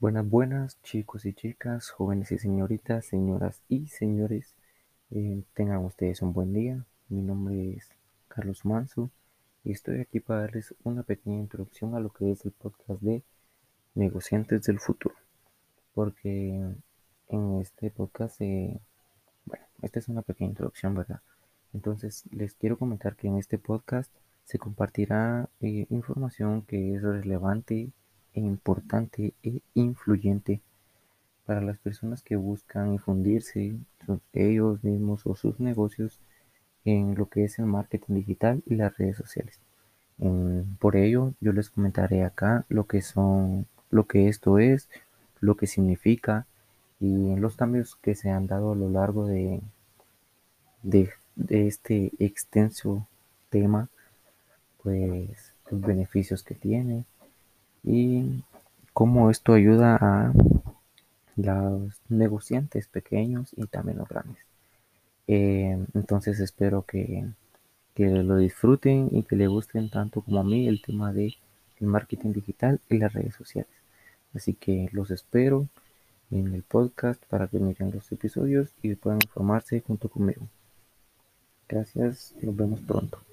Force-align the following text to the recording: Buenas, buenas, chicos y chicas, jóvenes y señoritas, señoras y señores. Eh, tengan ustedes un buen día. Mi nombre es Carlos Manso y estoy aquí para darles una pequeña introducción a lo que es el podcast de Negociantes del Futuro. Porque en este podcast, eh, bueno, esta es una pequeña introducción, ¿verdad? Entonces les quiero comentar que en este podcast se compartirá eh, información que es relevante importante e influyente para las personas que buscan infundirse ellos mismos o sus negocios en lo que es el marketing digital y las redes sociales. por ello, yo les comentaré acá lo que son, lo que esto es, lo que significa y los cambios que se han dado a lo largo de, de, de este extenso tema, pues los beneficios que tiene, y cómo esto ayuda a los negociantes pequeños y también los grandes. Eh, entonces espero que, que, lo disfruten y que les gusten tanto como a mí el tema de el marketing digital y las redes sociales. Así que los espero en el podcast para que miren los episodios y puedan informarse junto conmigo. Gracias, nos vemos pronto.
Buenas, 0.00 0.26
buenas, 0.26 0.80
chicos 0.82 1.26
y 1.26 1.34
chicas, 1.34 1.90
jóvenes 1.90 2.32
y 2.32 2.38
señoritas, 2.38 3.04
señoras 3.04 3.60
y 3.68 3.86
señores. 3.88 4.54
Eh, 5.10 5.42
tengan 5.52 5.84
ustedes 5.84 6.22
un 6.22 6.32
buen 6.32 6.54
día. 6.54 6.86
Mi 7.10 7.20
nombre 7.20 7.74
es 7.74 7.86
Carlos 8.26 8.64
Manso 8.64 9.10
y 9.62 9.72
estoy 9.72 10.00
aquí 10.00 10.18
para 10.20 10.40
darles 10.40 10.74
una 10.84 11.02
pequeña 11.02 11.36
introducción 11.36 11.94
a 11.94 12.00
lo 12.00 12.08
que 12.14 12.32
es 12.32 12.46
el 12.46 12.52
podcast 12.52 13.02
de 13.02 13.22
Negociantes 13.94 14.62
del 14.62 14.80
Futuro. 14.80 15.14
Porque 15.92 16.58
en 17.28 17.60
este 17.60 17.90
podcast, 17.90 18.40
eh, 18.40 18.80
bueno, 19.44 19.66
esta 19.82 19.98
es 19.98 20.08
una 20.08 20.22
pequeña 20.22 20.48
introducción, 20.48 20.94
¿verdad? 20.94 21.20
Entonces 21.74 22.24
les 22.32 22.54
quiero 22.54 22.78
comentar 22.78 23.16
que 23.16 23.28
en 23.28 23.36
este 23.36 23.58
podcast 23.58 24.10
se 24.44 24.58
compartirá 24.58 25.50
eh, 25.60 25.86
información 25.90 26.62
que 26.62 26.94
es 26.94 27.02
relevante 27.02 27.92
importante 28.34 29.34
e 29.42 29.60
influyente 29.74 30.60
para 31.46 31.60
las 31.60 31.78
personas 31.78 32.22
que 32.22 32.36
buscan 32.36 32.92
infundirse 32.92 33.76
ellos 34.32 34.84
mismos 34.84 35.26
o 35.26 35.34
sus 35.34 35.58
negocios 35.58 36.20
en 36.84 37.14
lo 37.16 37.28
que 37.28 37.44
es 37.44 37.58
el 37.58 37.66
marketing 37.66 38.14
digital 38.14 38.62
y 38.66 38.76
las 38.76 38.96
redes 38.96 39.16
sociales. 39.16 39.58
por 40.78 40.96
ello, 40.96 41.32
yo 41.40 41.52
les 41.52 41.70
comentaré 41.70 42.24
acá 42.24 42.66
lo 42.68 42.86
que 42.86 43.00
son, 43.02 43.66
lo 43.90 44.06
que 44.06 44.28
esto 44.28 44.58
es, 44.58 44.88
lo 45.40 45.56
que 45.56 45.66
significa 45.66 46.46
y 47.00 47.34
los 47.36 47.56
cambios 47.56 47.96
que 47.96 48.14
se 48.14 48.30
han 48.30 48.46
dado 48.46 48.72
a 48.72 48.76
lo 48.76 48.90
largo 48.90 49.26
de, 49.26 49.60
de, 50.82 51.10
de 51.36 51.66
este 51.66 52.12
extenso 52.18 53.06
tema, 53.48 53.88
pues 54.82 55.54
los 55.70 55.80
beneficios 55.80 56.42
que 56.42 56.54
tiene, 56.54 57.06
y 57.82 58.42
cómo 58.92 59.30
esto 59.30 59.54
ayuda 59.54 59.96
a 60.00 60.32
los 61.36 62.00
negociantes 62.08 62.86
pequeños 62.88 63.50
y 63.56 63.66
también 63.66 63.98
los 63.98 64.08
grandes. 64.08 64.38
Eh, 65.26 65.78
entonces 65.94 66.40
espero 66.40 66.82
que, 66.82 67.24
que, 67.94 68.08
lo 68.08 68.36
disfruten 68.36 69.08
y 69.12 69.22
que 69.22 69.36
les 69.36 69.48
gusten 69.48 69.90
tanto 69.90 70.22
como 70.22 70.40
a 70.40 70.44
mí 70.44 70.66
el 70.68 70.82
tema 70.82 71.12
de 71.12 71.36
el 71.78 71.86
marketing 71.86 72.32
digital 72.32 72.80
y 72.88 72.98
las 72.98 73.12
redes 73.12 73.34
sociales. 73.34 73.72
Así 74.34 74.54
que 74.54 74.88
los 74.92 75.10
espero 75.10 75.68
en 76.30 76.54
el 76.54 76.62
podcast 76.62 77.22
para 77.26 77.48
que 77.48 77.58
miren 77.58 77.90
los 77.92 78.10
episodios 78.12 78.70
y 78.82 78.94
puedan 78.94 79.20
informarse 79.22 79.80
junto 79.80 80.08
conmigo. 80.08 80.46
Gracias, 81.68 82.34
nos 82.42 82.56
vemos 82.56 82.80
pronto. 82.80 83.29